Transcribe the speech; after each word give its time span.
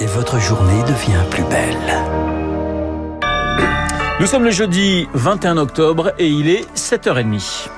et 0.00 0.06
votre 0.06 0.38
journée 0.38 0.82
devient 0.82 1.24
plus 1.30 1.44
belle. 1.44 1.94
Nous 4.20 4.26
sommes 4.26 4.44
le 4.44 4.50
jeudi 4.50 5.06
21 5.14 5.56
octobre 5.58 6.12
et 6.18 6.28
il 6.28 6.48
est 6.48 6.66
7h30. 6.76 7.68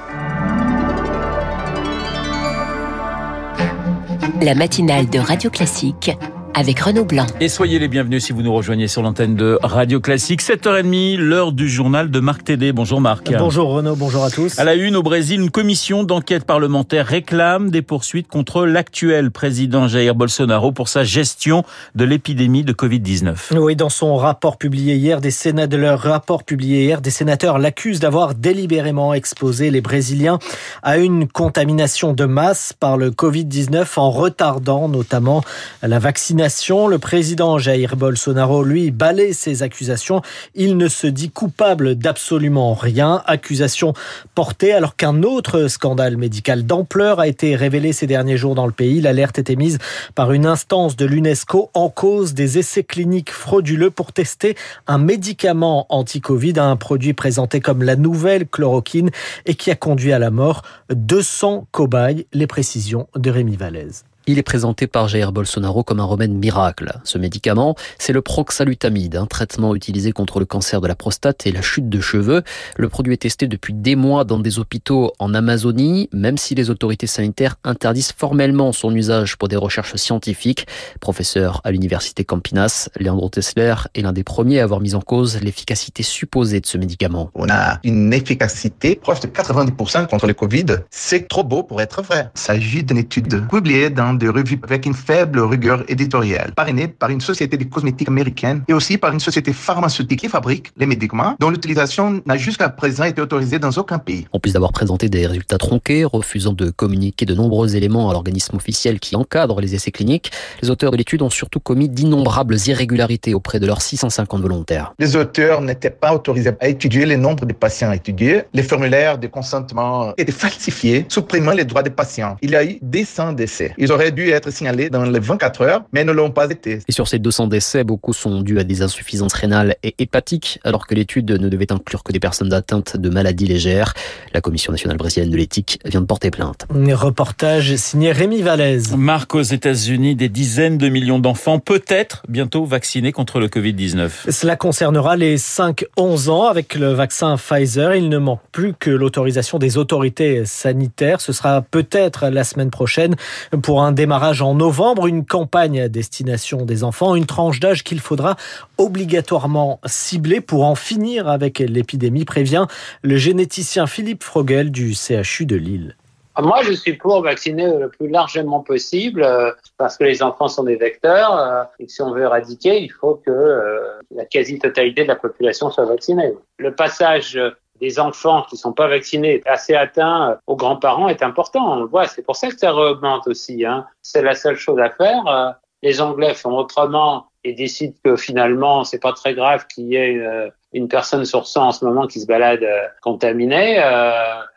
La 4.42 4.54
matinale 4.54 5.08
de 5.10 5.18
Radio 5.18 5.50
Classique 5.50 6.12
avec 6.54 6.80
Renaud 6.80 7.04
Blanc. 7.04 7.26
Et 7.40 7.48
soyez 7.48 7.78
les 7.78 7.88
bienvenus 7.88 8.24
si 8.24 8.32
vous 8.32 8.42
nous 8.42 8.52
rejoignez 8.52 8.88
sur 8.88 9.02
l'antenne 9.02 9.36
de 9.36 9.58
Radio 9.62 10.00
Classique. 10.00 10.42
7h30, 10.42 11.16
l'heure 11.16 11.52
du 11.52 11.68
journal 11.68 12.10
de 12.10 12.20
Marc 12.20 12.44
Tédé. 12.44 12.72
Bonjour 12.72 13.00
Marc. 13.00 13.32
Bonjour 13.38 13.70
Renaud, 13.70 13.94
bonjour 13.94 14.24
à 14.24 14.30
tous. 14.30 14.58
À 14.58 14.64
la 14.64 14.74
une, 14.74 14.96
au 14.96 15.02
Brésil, 15.02 15.40
une 15.40 15.50
commission 15.50 16.02
d'enquête 16.02 16.44
parlementaire 16.44 17.06
réclame 17.06 17.70
des 17.70 17.82
poursuites 17.82 18.28
contre 18.28 18.66
l'actuel 18.66 19.30
président 19.30 19.86
Jair 19.86 20.14
Bolsonaro 20.14 20.72
pour 20.72 20.88
sa 20.88 21.04
gestion 21.04 21.62
de 21.94 22.04
l'épidémie 22.04 22.64
de 22.64 22.72
Covid-19. 22.72 23.56
Oui, 23.56 23.76
dans 23.76 23.88
son 23.88 24.16
rapport 24.16 24.56
publié 24.56 24.96
hier, 24.96 25.20
des 25.20 25.30
sénateurs, 25.30 25.78
leur 25.78 26.00
rapport 26.00 26.44
publié 26.44 26.84
hier, 26.84 27.00
des 27.00 27.10
sénateurs 27.10 27.58
l'accusent 27.58 28.00
d'avoir 28.00 28.34
délibérément 28.34 29.14
exposé 29.14 29.70
les 29.70 29.80
Brésiliens 29.80 30.38
à 30.82 30.98
une 30.98 31.28
contamination 31.28 32.12
de 32.12 32.24
masse 32.24 32.72
par 32.72 32.96
le 32.96 33.10
Covid-19 33.10 33.86
en 33.96 34.10
retardant 34.10 34.88
notamment 34.88 35.42
la 35.82 35.98
vaccination 35.98 36.39
le 36.40 36.96
président 36.96 37.58
Jair 37.58 37.96
Bolsonaro, 37.96 38.64
lui, 38.64 38.90
balaie 38.90 39.34
ces 39.34 39.62
accusations. 39.62 40.22
Il 40.54 40.78
ne 40.78 40.88
se 40.88 41.06
dit 41.06 41.30
coupable 41.30 41.96
d'absolument 41.96 42.72
rien. 42.72 43.22
Accusation 43.26 43.92
portée 44.34 44.72
alors 44.72 44.96
qu'un 44.96 45.22
autre 45.22 45.68
scandale 45.68 46.16
médical 46.16 46.64
d'ampleur 46.64 47.20
a 47.20 47.28
été 47.28 47.56
révélé 47.56 47.92
ces 47.92 48.06
derniers 48.06 48.38
jours 48.38 48.54
dans 48.54 48.64
le 48.64 48.72
pays. 48.72 49.02
L'alerte 49.02 49.38
était 49.38 49.54
mise 49.54 49.76
par 50.14 50.32
une 50.32 50.46
instance 50.46 50.96
de 50.96 51.04
l'UNESCO 51.04 51.70
en 51.74 51.90
cause 51.90 52.32
des 52.32 52.56
essais 52.56 52.84
cliniques 52.84 53.32
frauduleux 53.32 53.90
pour 53.90 54.14
tester 54.14 54.56
un 54.86 54.96
médicament 54.96 55.84
anti-Covid, 55.90 56.54
un 56.56 56.76
produit 56.76 57.12
présenté 57.12 57.60
comme 57.60 57.82
la 57.82 57.96
nouvelle 57.96 58.48
chloroquine 58.48 59.10
et 59.44 59.54
qui 59.54 59.70
a 59.70 59.76
conduit 59.76 60.14
à 60.14 60.18
la 60.18 60.30
mort 60.30 60.62
200 60.88 61.66
cobayes. 61.70 62.26
Les 62.32 62.46
précisions 62.46 63.08
de 63.14 63.28
Rémi 63.30 63.56
Vallès. 63.56 64.04
Il 64.26 64.38
est 64.38 64.42
présenté 64.42 64.86
par 64.86 65.08
Jair 65.08 65.32
Bolsonaro 65.32 65.82
comme 65.82 65.98
un 65.98 66.04
remède 66.04 66.30
miracle. 66.30 66.92
Ce 67.04 67.16
médicament, 67.16 67.74
c'est 67.98 68.12
le 68.12 68.20
proxalutamide, 68.20 69.16
un 69.16 69.26
traitement 69.26 69.74
utilisé 69.74 70.12
contre 70.12 70.40
le 70.40 70.44
cancer 70.44 70.82
de 70.82 70.86
la 70.86 70.94
prostate 70.94 71.46
et 71.46 71.52
la 71.52 71.62
chute 71.62 71.88
de 71.88 72.00
cheveux. 72.00 72.42
Le 72.76 72.88
produit 72.90 73.14
est 73.14 73.22
testé 73.22 73.48
depuis 73.48 73.72
des 73.72 73.96
mois 73.96 74.24
dans 74.24 74.38
des 74.38 74.58
hôpitaux 74.58 75.12
en 75.18 75.32
Amazonie, 75.32 76.10
même 76.12 76.36
si 76.36 76.54
les 76.54 76.68
autorités 76.68 77.06
sanitaires 77.06 77.56
interdisent 77.64 78.12
formellement 78.12 78.72
son 78.72 78.94
usage 78.94 79.36
pour 79.36 79.48
des 79.48 79.56
recherches 79.56 79.96
scientifiques. 79.96 80.66
Professeur 81.00 81.62
à 81.64 81.70
l'université 81.70 82.24
Campinas, 82.24 82.90
Leandro 83.00 83.30
Tessler 83.30 83.74
est 83.94 84.02
l'un 84.02 84.12
des 84.12 84.24
premiers 84.24 84.60
à 84.60 84.64
avoir 84.64 84.80
mis 84.80 84.94
en 84.94 85.00
cause 85.00 85.40
l'efficacité 85.40 86.02
supposée 86.02 86.60
de 86.60 86.66
ce 86.66 86.76
médicament. 86.76 87.30
On 87.34 87.48
a 87.48 87.80
une 87.84 88.12
efficacité 88.12 88.96
proche 88.96 89.20
de 89.20 89.28
90% 89.28 90.08
contre 90.08 90.26
le 90.26 90.34
Covid. 90.34 90.66
C'est 90.90 91.26
trop 91.26 91.42
beau 91.42 91.62
pour 91.62 91.80
être 91.80 92.02
vrai. 92.02 92.30
Il 92.36 92.40
s'agit 92.40 92.84
d'une 92.84 92.98
étude 92.98 93.48
publiée 93.48 93.88
dans 93.88 94.09
de 94.14 94.28
revues 94.28 94.60
avec 94.62 94.86
une 94.86 94.94
faible 94.94 95.40
rigueur 95.40 95.84
éditoriale, 95.88 96.52
parrainée 96.54 96.88
par 96.88 97.10
une 97.10 97.20
société 97.20 97.56
de 97.56 97.64
cosmétiques 97.64 98.08
américaine 98.08 98.62
et 98.68 98.72
aussi 98.72 98.98
par 98.98 99.12
une 99.12 99.20
société 99.20 99.52
pharmaceutique 99.52 100.20
qui 100.20 100.28
fabrique 100.28 100.72
les 100.76 100.86
médicaments 100.86 101.36
dont 101.38 101.50
l'utilisation 101.50 102.22
n'a 102.26 102.36
jusqu'à 102.36 102.68
présent 102.68 103.04
été 103.04 103.20
autorisée 103.20 103.58
dans 103.58 103.70
aucun 103.72 103.98
pays. 103.98 104.26
En 104.32 104.38
plus 104.38 104.52
d'avoir 104.52 104.72
présenté 104.72 105.08
des 105.08 105.26
résultats 105.26 105.58
tronqués, 105.58 106.04
refusant 106.04 106.52
de 106.52 106.70
communiquer 106.70 107.26
de 107.26 107.34
nombreux 107.34 107.76
éléments 107.76 108.10
à 108.10 108.12
l'organisme 108.12 108.56
officiel 108.56 109.00
qui 109.00 109.16
encadre 109.16 109.60
les 109.60 109.74
essais 109.74 109.90
cliniques, 109.90 110.30
les 110.62 110.70
auteurs 110.70 110.90
de 110.90 110.96
l'étude 110.96 111.22
ont 111.22 111.30
surtout 111.30 111.60
commis 111.60 111.88
d'innombrables 111.88 112.56
irrégularités 112.66 113.34
auprès 113.34 113.60
de 113.60 113.66
leurs 113.66 113.82
650 113.82 114.40
volontaires. 114.40 114.94
Les 114.98 115.16
auteurs 115.16 115.60
n'étaient 115.60 115.90
pas 115.90 116.14
autorisés 116.14 116.52
à 116.60 116.68
étudier 116.68 117.06
le 117.06 117.16
nombre 117.16 117.46
de 117.46 117.52
patients 117.52 117.92
étudiés. 117.92 118.42
Les 118.54 118.62
formulaires 118.62 119.18
de 119.18 119.26
consentement 119.26 120.12
étaient 120.16 120.32
falsifiés, 120.32 121.06
supprimant 121.08 121.52
les 121.52 121.64
droits 121.64 121.82
des 121.82 121.90
patients. 121.90 122.36
Il 122.42 122.50
y 122.50 122.56
a 122.56 122.64
eu 122.64 122.78
des 122.82 123.04
100 123.04 123.32
décès. 123.34 123.74
Ils 123.78 123.92
auraient 123.92 123.99
dû 124.10 124.30
être 124.30 124.50
signalés 124.50 124.90
dans 124.90 125.02
les 125.02 125.20
24 125.20 125.62
heures, 125.62 125.82
mais 125.92 126.04
ne 126.04 126.12
l'ont 126.12 126.30
pas 126.30 126.50
été. 126.50 126.80
Et 126.88 126.92
sur 126.92 127.06
ces 127.06 127.18
200 127.18 127.48
décès, 127.48 127.84
beaucoup 127.84 128.12
sont 128.12 128.40
dus 128.40 128.58
à 128.58 128.64
des 128.64 128.82
insuffisances 128.82 129.34
rénales 129.34 129.76
et 129.82 129.94
hépatiques, 129.98 130.58
alors 130.64 130.86
que 130.86 130.94
l'étude 130.94 131.30
ne 131.30 131.48
devait 131.48 131.70
inclure 131.72 132.02
que 132.02 132.12
des 132.12 132.20
personnes 132.20 132.52
atteintes 132.52 132.96
de 132.96 133.10
maladies 133.10 133.46
légères. 133.46 133.94
La 134.32 134.40
Commission 134.40 134.72
nationale 134.72 134.96
brésilienne 134.96 135.30
de 135.30 135.36
l'éthique 135.36 135.78
vient 135.84 136.00
de 136.00 136.06
porter 136.06 136.30
plainte. 136.30 136.66
Reportage 136.70 137.76
signé 137.76 138.12
Rémi 138.12 138.42
Vallès. 138.42 138.96
Marc, 138.96 139.34
aux 139.34 139.42
États-Unis, 139.42 140.16
des 140.16 140.28
dizaines 140.28 140.78
de 140.78 140.88
millions 140.88 141.18
d'enfants 141.18 141.58
peut-être 141.58 142.22
bientôt 142.28 142.64
vaccinés 142.64 143.12
contre 143.12 143.40
le 143.40 143.48
Covid-19. 143.48 144.30
Cela 144.30 144.56
concernera 144.56 145.16
les 145.16 145.36
5-11 145.36 146.30
ans 146.30 146.46
avec 146.46 146.74
le 146.74 146.92
vaccin 146.92 147.36
Pfizer. 147.36 147.94
Il 147.94 148.08
ne 148.08 148.18
manque 148.18 148.40
plus 148.52 148.74
que 148.74 148.90
l'autorisation 148.90 149.58
des 149.58 149.78
autorités 149.78 150.44
sanitaires. 150.44 151.20
Ce 151.20 151.32
sera 151.32 151.62
peut-être 151.62 152.28
la 152.28 152.44
semaine 152.44 152.70
prochaine 152.70 153.16
pour 153.62 153.82
un 153.82 153.89
démarrage 153.92 154.42
en 154.42 154.54
novembre, 154.54 155.06
une 155.06 155.24
campagne 155.24 155.80
à 155.80 155.88
destination 155.88 156.64
des 156.64 156.84
enfants, 156.84 157.14
une 157.14 157.26
tranche 157.26 157.60
d'âge 157.60 157.84
qu'il 157.84 158.00
faudra 158.00 158.36
obligatoirement 158.78 159.80
cibler 159.86 160.40
pour 160.40 160.64
en 160.64 160.74
finir 160.74 161.28
avec 161.28 161.58
l'épidémie, 161.58 162.24
prévient 162.24 162.66
le 163.02 163.16
généticien 163.16 163.86
Philippe 163.86 164.22
Frogel 164.22 164.70
du 164.70 164.94
CHU 164.94 165.46
de 165.46 165.56
Lille. 165.56 165.96
Moi, 166.38 166.62
je 166.62 166.72
suis 166.72 166.94
pour 166.94 167.22
vacciner 167.22 167.66
le 167.66 167.88
plus 167.88 168.08
largement 168.08 168.60
possible 168.60 169.22
euh, 169.22 169.50
parce 169.76 169.96
que 169.96 170.04
les 170.04 170.22
enfants 170.22 170.48
sont 170.48 170.64
des 170.64 170.76
vecteurs 170.76 171.36
euh, 171.36 171.62
et 171.78 171.88
si 171.88 172.00
on 172.02 172.12
veut 172.12 172.22
éradiquer, 172.22 172.80
il 172.80 172.90
faut 172.90 173.20
que 173.26 173.30
euh, 173.30 173.80
la 174.14 174.24
quasi-totalité 174.24 175.02
de 175.02 175.08
la 175.08 175.16
population 175.16 175.70
soit 175.70 175.84
vaccinée. 175.84 176.32
Le 176.58 176.74
passage 176.74 177.38
des 177.80 177.98
enfants 177.98 178.44
qui 178.48 178.56
sont 178.56 178.72
pas 178.72 178.88
vaccinés 178.88 179.42
assez 179.46 179.74
atteints 179.74 180.38
aux 180.46 180.56
grands-parents 180.56 181.08
est 181.08 181.22
important. 181.22 181.72
On 181.72 181.80
le 181.80 181.86
voit, 181.86 182.06
c'est 182.06 182.22
pour 182.22 182.36
ça 182.36 182.48
que 182.48 182.58
ça 182.58 182.74
augmente 182.74 183.26
aussi. 183.26 183.64
Hein. 183.64 183.86
C'est 184.02 184.22
la 184.22 184.34
seule 184.34 184.56
chose 184.56 184.78
à 184.78 184.90
faire. 184.90 185.26
Euh, 185.26 185.50
les 185.82 186.00
Anglais 186.00 186.34
font 186.34 186.56
autrement 186.56 187.26
et 187.42 187.54
décident 187.54 187.94
que 188.04 188.16
finalement 188.16 188.84
c'est 188.84 188.98
pas 188.98 189.14
très 189.14 189.34
grave 189.34 189.66
qu'il 189.66 189.86
y 189.86 189.96
ait 189.96 190.18
euh, 190.18 190.50
une 190.74 190.88
personne 190.88 191.24
sur 191.24 191.46
100 191.46 191.68
en 191.68 191.72
ce 191.72 191.84
moment 191.86 192.06
qui 192.06 192.20
se 192.20 192.26
balade 192.26 192.62
euh, 192.62 192.86
contaminée 193.00 193.82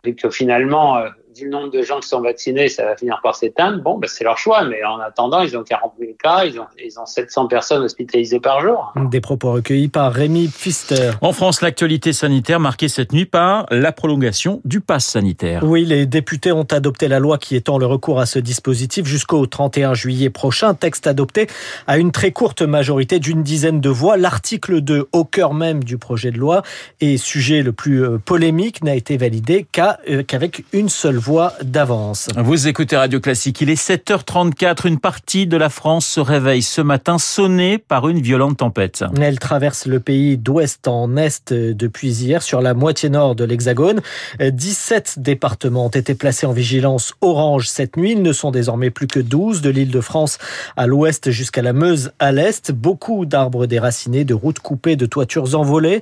et 0.04 0.16
que 0.16 0.30
finalement 0.30 1.02
du 1.34 1.50
nombre 1.50 1.72
de 1.72 1.82
gens 1.82 2.00
qui 2.00 2.08
sont 2.08 2.22
vaccinés, 2.22 2.68
ça 2.68 2.86
va 2.86 2.96
finir 2.96 3.20
par 3.24 3.36
s'éteindre. 3.36 3.82
Bon, 3.82 3.98
ben, 3.98 4.08
c'est 4.08 4.24
leur 4.24 4.38
choix, 4.38 4.64
mais 4.66 4.84
en 4.84 5.00
attendant, 5.00 5.42
ils 5.42 5.58
ont 5.58 5.64
40 5.64 5.94
000 6.00 6.12
cas, 6.22 6.46
ils 6.46 6.60
ont, 6.60 6.66
ils 6.84 7.00
ont 7.00 7.06
700 7.06 7.48
personnes 7.48 7.84
hospitalisées 7.84 8.40
par 8.40 8.62
jour. 8.62 8.94
Des 9.10 9.22
propos 9.22 9.52
recueillis 9.52 9.88
par 9.88 10.14
Rémi 10.14 10.48
Pfister. 10.48 11.12
En 11.22 11.34
France, 11.34 11.62
l'actualité 11.62 12.14
sanitaire 12.14 12.60
marquée 12.60 12.88
cette 12.88 13.14
nuit 13.14 13.26
par 13.26 13.66
la 13.72 13.92
prolongation 13.92 14.62
du 14.64 14.80
pass 14.80 15.06
sanitaire. 15.06 15.64
Oui, 15.64 15.86
les 15.86 16.06
députés 16.06 16.52
ont 16.52 16.68
adopté 16.70 17.08
la 17.08 17.20
loi 17.20 17.38
qui 17.38 17.56
étend 17.56 17.78
le 17.78 17.86
recours 17.86 18.20
à 18.20 18.26
ce 18.26 18.40
dispositif 18.40 19.06
jusqu'au 19.06 19.46
31 19.46 19.94
juillet 19.94 20.30
prochain. 20.30 20.74
Texte 20.74 21.08
adopté 21.08 21.48
à 21.88 21.98
une 21.98 22.12
très 22.12 22.32
courte 22.32 22.62
majorité 22.62 23.20
d'une 23.20 23.44
dizaine 23.44 23.82
de 23.82 23.90
voix. 23.90 24.18
L'article 24.18 24.82
2, 24.82 25.08
au 25.12 25.24
cœur 25.26 25.54
même 25.54 25.84
du 25.84 25.98
projet 25.98 26.32
de 26.32 26.38
loi, 26.38 26.62
et 27.02 27.18
sujet 27.18 27.62
le 27.64 27.72
plus 27.72 28.04
euh, 28.04 28.18
polémique, 28.18 28.84
n'a 28.84 28.96
été 28.96 29.18
validé 29.18 29.66
euh, 30.10 30.24
qu'avec 30.24 30.64
une 30.74 30.90
seule 30.90 31.16
voix 31.16 31.23
d'avance. 31.62 32.28
Vous 32.36 32.68
écoutez 32.68 32.98
Radio 32.98 33.20
Classique, 33.20 33.62
il 33.62 33.70
est 33.70 33.82
7h34, 33.82 34.88
une 34.88 35.00
partie 35.00 35.48
de 35.48 35.56
la 35.56 35.70
France 35.70 36.06
se 36.06 36.20
réveille 36.20 36.62
ce 36.62 36.82
matin 36.82 37.18
sonnée 37.18 37.78
par 37.78 38.10
une 38.10 38.20
violente 38.20 38.58
tempête. 38.58 39.06
Elle 39.22 39.40
traverse 39.40 39.86
le 39.86 40.00
pays 40.00 40.38
d'ouest 40.38 40.88
en 40.88 41.16
est 41.16 41.54
depuis 41.54 42.10
hier 42.10 42.42
sur 42.42 42.62
la 42.62 42.74
moitié 42.74 43.10
nord 43.10 43.36
de 43.36 43.46
l'Hexagone. 43.46 44.02
17 44.42 45.20
départements 45.20 45.86
ont 45.86 45.90
été 45.90 46.14
placés 46.14 46.46
en 46.46 46.52
vigilance 46.52 47.14
orange 47.22 47.70
cette 47.70 47.96
nuit, 47.96 48.12
ils 48.12 48.22
ne 48.22 48.34
sont 48.34 48.52
désormais 48.52 48.90
plus 48.90 49.08
que 49.08 49.20
12 49.20 49.62
de 49.62 49.70
l'île 49.70 49.92
de 49.92 50.02
France 50.02 50.40
à 50.76 50.88
l'ouest 50.88 51.32
jusqu'à 51.32 51.62
la 51.62 51.72
Meuse 51.72 52.12
à 52.20 52.34
l'est. 52.34 52.72
Beaucoup 52.72 53.26
d'arbres 53.26 53.66
déracinés, 53.66 54.26
de 54.26 54.34
routes 54.34 54.60
coupées, 54.60 54.98
de 54.98 55.06
toitures 55.06 55.56
envolées. 55.56 56.02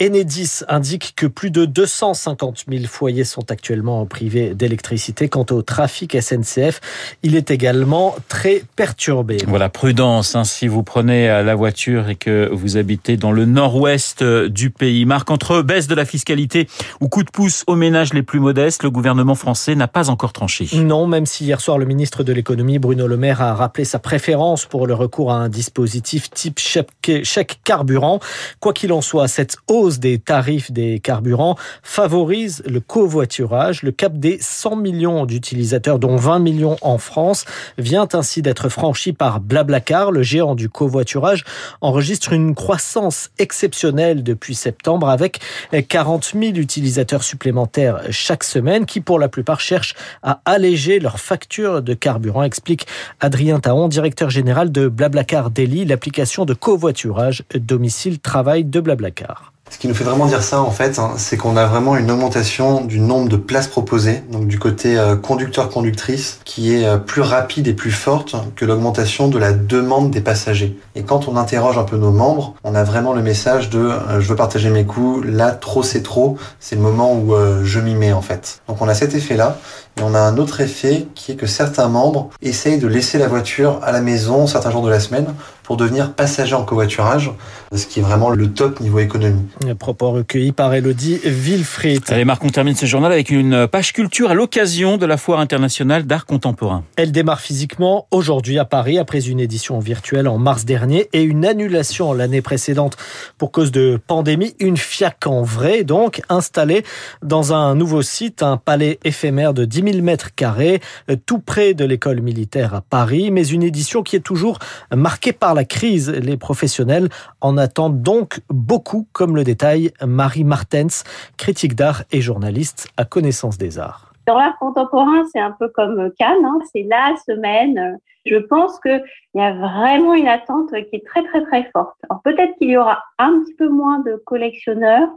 Enedis 0.00 0.60
indique 0.68 1.14
que 1.16 1.26
plus 1.26 1.50
de 1.50 1.64
250 1.64 2.64
000 2.68 2.84
foyers 2.84 3.24
sont 3.24 3.50
actuellement 3.50 4.04
privés 4.04 4.41
d'électricité. 4.50 5.28
Quant 5.28 5.46
au 5.50 5.62
trafic 5.62 6.16
SNCF, 6.20 6.80
il 7.22 7.36
est 7.36 7.50
également 7.50 8.14
très 8.28 8.62
perturbé. 8.76 9.38
Voilà, 9.46 9.68
prudence 9.68 10.34
hein, 10.34 10.44
si 10.44 10.68
vous 10.68 10.82
prenez 10.82 11.30
euh, 11.30 11.42
la 11.42 11.54
voiture 11.54 12.08
et 12.08 12.16
que 12.16 12.48
vous 12.52 12.76
habitez 12.76 13.16
dans 13.16 13.32
le 13.32 13.44
nord-ouest 13.44 14.22
euh, 14.22 14.48
du 14.48 14.70
pays. 14.70 15.04
Marque 15.04 15.30
entre 15.30 15.62
baisse 15.62 15.86
de 15.86 15.94
la 15.94 16.04
fiscalité 16.04 16.68
ou 17.00 17.08
coup 17.08 17.22
de 17.22 17.30
pouce 17.30 17.64
aux 17.66 17.76
ménages 17.76 18.12
les 18.12 18.22
plus 18.22 18.40
modestes, 18.40 18.82
le 18.82 18.90
gouvernement 18.90 19.34
français 19.34 19.74
n'a 19.74 19.88
pas 19.88 20.10
encore 20.10 20.32
tranché. 20.32 20.68
Non, 20.74 21.06
même 21.06 21.26
si 21.26 21.44
hier 21.44 21.60
soir 21.60 21.78
le 21.78 21.84
ministre 21.84 22.24
de 22.24 22.32
l'économie 22.32 22.78
Bruno 22.78 23.06
Le 23.06 23.16
Maire 23.16 23.42
a 23.42 23.54
rappelé 23.54 23.84
sa 23.84 23.98
préférence 23.98 24.66
pour 24.66 24.86
le 24.86 24.94
recours 24.94 25.32
à 25.32 25.36
un 25.36 25.48
dispositif 25.48 26.30
type 26.30 26.58
chèque 26.58 27.60
carburant. 27.64 28.20
Quoi 28.60 28.72
qu'il 28.72 28.92
en 28.92 29.00
soit, 29.00 29.28
cette 29.28 29.56
hausse 29.68 29.98
des 29.98 30.18
tarifs 30.18 30.72
des 30.72 31.00
carburants 31.00 31.56
favorise 31.82 32.62
le 32.66 32.80
covoiturage. 32.80 33.82
Le 33.82 33.92
cap 33.92 34.14
des 34.14 34.31
100 34.40 34.76
millions 34.76 35.26
d'utilisateurs, 35.26 35.98
dont 35.98 36.16
20 36.16 36.38
millions 36.38 36.76
en 36.80 36.98
France, 36.98 37.44
vient 37.78 38.08
ainsi 38.12 38.42
d'être 38.42 38.68
franchi 38.68 39.12
par 39.12 39.40
Blablacar, 39.40 40.10
le 40.10 40.22
géant 40.22 40.54
du 40.54 40.68
covoiturage, 40.68 41.44
enregistre 41.80 42.32
une 42.32 42.54
croissance 42.54 43.30
exceptionnelle 43.38 44.22
depuis 44.22 44.54
septembre 44.54 45.08
avec 45.08 45.40
40 45.88 46.32
000 46.34 46.44
utilisateurs 46.56 47.22
supplémentaires 47.22 48.00
chaque 48.10 48.44
semaine 48.44 48.86
qui 48.86 49.00
pour 49.00 49.18
la 49.18 49.28
plupart 49.28 49.60
cherchent 49.60 49.94
à 50.22 50.40
alléger 50.44 51.00
leur 51.00 51.18
facture 51.18 51.82
de 51.82 51.94
carburant, 51.94 52.42
explique 52.42 52.86
Adrien 53.20 53.60
Taon, 53.60 53.88
directeur 53.88 54.30
général 54.30 54.72
de 54.72 54.88
Blablacar 54.88 55.50
Delhi, 55.50 55.84
l'application 55.84 56.44
de 56.44 56.54
covoiturage 56.54 57.44
domicile-travail 57.54 58.64
de 58.64 58.80
Blablacar. 58.80 59.52
Ce 59.72 59.78
qui 59.78 59.88
nous 59.88 59.94
fait 59.94 60.04
vraiment 60.04 60.26
dire 60.26 60.42
ça, 60.42 60.60
en 60.60 60.70
fait, 60.70 60.98
hein, 60.98 61.12
c'est 61.16 61.38
qu'on 61.38 61.56
a 61.56 61.64
vraiment 61.64 61.96
une 61.96 62.10
augmentation 62.10 62.82
du 62.82 63.00
nombre 63.00 63.30
de 63.30 63.36
places 63.36 63.68
proposées, 63.68 64.22
donc 64.30 64.46
du 64.46 64.58
côté 64.58 64.98
euh, 64.98 65.16
conducteur-conductrice, 65.16 66.40
qui 66.44 66.74
est 66.74 66.84
euh, 66.84 66.98
plus 66.98 67.22
rapide 67.22 67.66
et 67.66 67.72
plus 67.72 67.90
forte 67.90 68.36
que 68.54 68.66
l'augmentation 68.66 69.28
de 69.28 69.38
la 69.38 69.54
demande 69.54 70.10
des 70.10 70.20
passagers. 70.20 70.78
Et 70.94 71.04
quand 71.04 71.26
on 71.26 71.38
interroge 71.38 71.78
un 71.78 71.84
peu 71.84 71.96
nos 71.96 72.12
membres, 72.12 72.54
on 72.64 72.74
a 72.74 72.84
vraiment 72.84 73.14
le 73.14 73.22
message 73.22 73.70
de 73.70 73.78
euh, 73.78 74.20
je 74.20 74.28
veux 74.28 74.36
partager 74.36 74.68
mes 74.68 74.84
coûts, 74.84 75.22
là 75.22 75.52
trop 75.52 75.82
c'est 75.82 76.02
trop, 76.02 76.36
c'est 76.60 76.76
le 76.76 76.82
moment 76.82 77.14
où 77.14 77.34
je 77.64 77.80
m'y 77.80 77.94
mets 77.94 78.12
en 78.12 78.20
fait. 78.20 78.60
Donc 78.68 78.82
on 78.82 78.88
a 78.88 78.94
cet 78.94 79.14
effet-là, 79.14 79.56
et 79.98 80.02
on 80.02 80.14
a 80.14 80.20
un 80.20 80.36
autre 80.38 80.60
effet 80.60 81.06
qui 81.14 81.32
est 81.32 81.36
que 81.36 81.46
certains 81.46 81.88
membres 81.88 82.30
essayent 82.40 82.78
de 82.78 82.88
laisser 82.88 83.18
la 83.18 83.28
voiture 83.28 83.80
à 83.82 83.92
la 83.92 84.00
maison 84.00 84.46
certains 84.46 84.70
jours 84.70 84.82
de 84.82 84.90
la 84.90 85.00
semaine 85.00 85.34
pour 85.62 85.76
devenir 85.76 86.12
passager 86.12 86.54
en 86.54 86.64
covoiturage, 86.64 87.30
ce 87.74 87.86
qui 87.86 88.00
est 88.00 88.02
vraiment 88.02 88.30
le 88.30 88.50
top 88.50 88.80
niveau 88.80 88.98
économie. 88.98 89.46
Propos 89.78 90.10
recueillis 90.10 90.52
par 90.52 90.74
Elodie 90.74 91.20
Villefrit. 91.24 92.00
Allez 92.08 92.24
Marc, 92.24 92.44
on 92.44 92.48
termine 92.48 92.74
ce 92.74 92.86
journal 92.86 93.12
avec 93.12 93.30
une 93.30 93.66
page 93.66 93.92
culture 93.92 94.30
à 94.30 94.34
l'occasion 94.34 94.96
de 94.96 95.06
la 95.06 95.16
Foire 95.16 95.40
internationale 95.40 96.04
d'art 96.04 96.26
contemporain. 96.26 96.84
Elle 96.96 97.12
démarre 97.12 97.40
physiquement 97.40 98.06
aujourd'hui 98.10 98.58
à 98.58 98.64
Paris 98.64 98.98
après 98.98 99.28
une 99.28 99.40
édition 99.40 99.78
virtuelle 99.78 100.28
en 100.28 100.38
mars 100.38 100.64
dernier 100.64 101.08
et 101.12 101.22
une 101.22 101.44
annulation 101.44 102.12
l'année 102.12 102.42
précédente 102.42 102.96
pour 103.38 103.52
cause 103.52 103.70
de 103.72 104.00
pandémie. 104.06 104.54
Une 104.58 104.76
FIAC 104.76 105.26
en 105.26 105.42
vrai 105.42 105.84
donc 105.84 106.22
installée 106.28 106.84
dans 107.22 107.52
un 107.52 107.74
nouveau 107.74 108.02
site, 108.02 108.42
un 108.42 108.56
palais 108.56 108.98
éphémère 109.04 109.54
de 109.54 109.64
10 109.64 109.92
000 109.92 110.02
mètres 110.02 110.34
carrés, 110.34 110.80
tout 111.26 111.38
près 111.38 111.74
de 111.74 111.84
l'école 111.84 112.20
militaire 112.20 112.74
à 112.74 112.80
Paris, 112.80 113.30
mais 113.30 113.46
une 113.46 113.62
édition 113.62 114.02
qui 114.02 114.16
est 114.16 114.20
toujours 114.20 114.58
marquée 114.94 115.32
par 115.32 115.51
la 115.54 115.64
crise. 115.64 116.10
Les 116.10 116.36
professionnels 116.36 117.08
en 117.40 117.56
attendent 117.58 118.02
donc 118.02 118.40
beaucoup, 118.48 119.06
comme 119.12 119.36
le 119.36 119.44
détaille 119.44 119.92
Marie 120.04 120.44
Martens, 120.44 121.04
critique 121.36 121.74
d'art 121.74 122.02
et 122.10 122.20
journaliste 122.20 122.88
à 122.96 123.04
Connaissance 123.04 123.58
des 123.58 123.78
Arts. 123.78 124.12
Dans 124.26 124.38
l'art 124.38 124.56
contemporain, 124.58 125.24
c'est 125.32 125.40
un 125.40 125.50
peu 125.50 125.68
comme 125.68 126.12
Cannes, 126.18 126.44
hein, 126.44 126.58
c'est 126.72 126.86
la 126.88 127.14
semaine. 127.26 127.98
Je 128.24 128.36
pense 128.36 128.78
qu'il 128.80 129.02
y 129.34 129.40
a 129.40 129.52
vraiment 129.52 130.14
une 130.14 130.28
attente 130.28 130.70
qui 130.70 130.96
est 130.96 131.06
très 131.06 131.24
très 131.24 131.42
très 131.42 131.68
forte. 131.72 131.96
Alors 132.08 132.22
peut-être 132.22 132.56
qu'il 132.58 132.70
y 132.70 132.76
aura 132.76 133.02
un 133.18 133.40
petit 133.40 133.54
peu 133.54 133.68
moins 133.68 133.98
de 134.00 134.22
collectionneurs, 134.24 135.08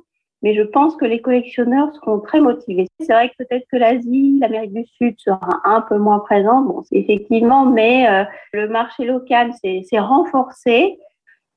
mais 0.46 0.54
je 0.54 0.62
pense 0.62 0.96
que 0.96 1.06
les 1.06 1.22
collectionneurs 1.22 1.92
seront 1.96 2.20
très 2.20 2.40
motivés. 2.40 2.88
C'est 3.00 3.12
vrai 3.12 3.30
que 3.30 3.44
peut-être 3.44 3.66
que 3.72 3.78
l'Asie, 3.78 4.38
l'Amérique 4.40 4.74
du 4.74 4.86
Sud 4.86 5.16
sera 5.18 5.60
un 5.64 5.82
peu 5.82 5.98
moins 5.98 6.20
présente, 6.20 6.68
bon, 6.68 6.84
effectivement, 6.92 7.66
mais 7.66 8.08
euh, 8.08 8.24
le 8.54 8.68
marché 8.68 9.06
local 9.06 9.52
s'est 9.64 10.00
renforcé. 10.00 11.00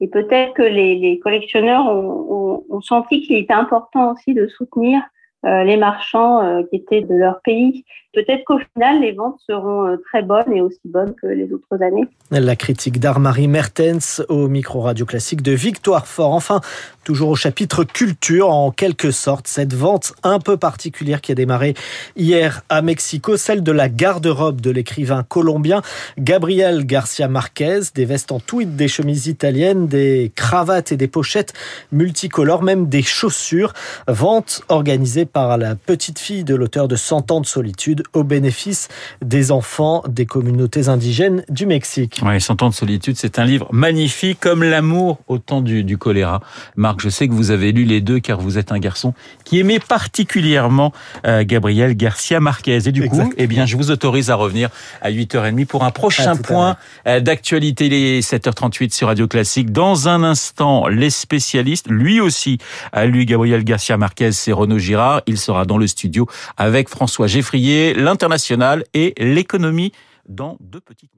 Et 0.00 0.08
peut-être 0.08 0.54
que 0.54 0.62
les, 0.62 1.20
collectionneurs 1.22 1.86
ont 1.86 2.80
senti 2.80 3.20
qu'il 3.20 3.36
était 3.36 3.52
important 3.52 4.12
aussi 4.12 4.32
de 4.32 4.46
soutenir 4.46 5.02
euh, 5.46 5.62
les 5.62 5.76
marchands 5.76 6.42
euh, 6.42 6.62
qui 6.68 6.76
étaient 6.76 7.02
de 7.02 7.14
leur 7.14 7.40
pays. 7.42 7.84
Peut-être 8.12 8.42
qu'au 8.44 8.58
final, 8.74 9.00
les 9.02 9.12
ventes 9.12 9.38
seront 9.48 9.86
euh, 9.86 9.96
très 10.08 10.22
bonnes 10.22 10.52
et 10.52 10.60
aussi 10.60 10.80
bonnes 10.86 11.14
que 11.14 11.28
les 11.28 11.52
autres 11.52 11.80
années. 11.80 12.08
La 12.32 12.56
critique 12.56 12.98
d'Armarie 12.98 13.46
Mertens 13.46 14.20
au 14.28 14.48
micro 14.48 14.80
radio 14.80 15.06
classique 15.06 15.42
de 15.42 15.52
Victoire 15.52 16.08
Fort. 16.08 16.32
Enfin, 16.32 16.60
toujours 17.04 17.28
au 17.28 17.36
chapitre 17.36 17.84
culture, 17.84 18.50
en 18.50 18.72
quelque 18.72 19.12
sorte, 19.12 19.46
cette 19.46 19.74
vente 19.74 20.14
un 20.24 20.40
peu 20.40 20.56
particulière 20.56 21.20
qui 21.20 21.30
a 21.30 21.36
démarré 21.36 21.74
hier 22.16 22.62
à 22.68 22.82
Mexico, 22.82 23.36
celle 23.36 23.62
de 23.62 23.72
la 23.72 23.88
garde-robe 23.88 24.60
de 24.60 24.70
l'écrivain 24.70 25.22
colombien 25.22 25.82
Gabriel 26.18 26.84
Garcia 26.84 27.28
Marquez, 27.28 27.80
des 27.94 28.06
vestes 28.06 28.32
en 28.32 28.40
tweed, 28.40 28.74
des 28.74 28.88
chemises 28.88 29.28
italiennes, 29.28 29.86
des 29.86 30.32
cravates 30.34 30.90
et 30.90 30.96
des 30.96 31.08
pochettes 31.08 31.52
multicolores, 31.92 32.64
même 32.64 32.88
des 32.88 33.02
chaussures. 33.02 33.74
Vente 34.08 34.62
organisée 34.68 35.27
par 35.32 35.58
la 35.58 35.74
petite 35.74 36.18
fille 36.18 36.44
de 36.44 36.54
l'auteur 36.54 36.88
de 36.88 36.96
100 36.96 37.30
ans 37.30 37.40
de 37.40 37.46
solitude 37.46 38.02
au 38.12 38.24
bénéfice 38.24 38.88
des 39.22 39.52
enfants 39.52 40.02
des 40.08 40.26
communautés 40.26 40.88
indigènes 40.88 41.44
du 41.48 41.66
Mexique. 41.66 42.20
Oui, 42.24 42.40
100 42.40 42.62
ans 42.62 42.68
de 42.70 42.74
solitude, 42.74 43.16
c'est 43.16 43.38
un 43.38 43.44
livre 43.44 43.68
magnifique 43.72 44.40
comme 44.40 44.62
l'amour 44.62 45.18
au 45.28 45.38
temps 45.38 45.60
du, 45.60 45.84
du, 45.84 45.98
choléra. 45.98 46.40
Marc, 46.76 47.00
je 47.00 47.08
sais 47.08 47.28
que 47.28 47.32
vous 47.32 47.50
avez 47.50 47.72
lu 47.72 47.84
les 47.84 48.00
deux 48.00 48.20
car 48.20 48.40
vous 48.40 48.58
êtes 48.58 48.72
un 48.72 48.78
garçon 48.78 49.14
qui 49.44 49.58
aimait 49.58 49.78
particulièrement 49.78 50.92
euh, 51.26 51.44
Gabriel 51.44 51.96
Garcia 51.96 52.40
Marquez. 52.40 52.88
Et 52.88 52.92
du 52.92 53.08
coup, 53.08 53.32
eh 53.36 53.46
bien, 53.46 53.66
je 53.66 53.76
vous 53.76 53.90
autorise 53.90 54.30
à 54.30 54.34
revenir 54.34 54.70
à 55.02 55.10
8h30 55.10 55.66
pour 55.66 55.84
un 55.84 55.90
prochain 55.90 56.36
point 56.36 56.76
euh, 57.06 57.20
d'actualité. 57.20 57.88
Les 57.88 58.20
7h38 58.20 58.94
sur 58.94 59.08
Radio 59.08 59.26
Classique. 59.26 59.72
Dans 59.72 60.08
un 60.08 60.22
instant, 60.22 60.88
les 60.88 61.10
spécialistes, 61.10 61.86
lui 61.88 62.20
aussi 62.20 62.58
a 62.92 63.06
lu 63.06 63.24
Gabriel 63.24 63.64
Garcia 63.64 63.96
Marquez, 63.96 64.32
c'est 64.32 64.52
Renaud 64.52 64.78
Girard. 64.78 65.17
Il 65.26 65.38
sera 65.38 65.64
dans 65.64 65.78
le 65.78 65.86
studio 65.86 66.26
avec 66.56 66.88
François 66.88 67.26
Geffrier, 67.26 67.94
l'international 67.94 68.84
et 68.94 69.14
l'économie 69.18 69.92
dans 70.28 70.56
deux 70.60 70.80
petites. 70.80 71.17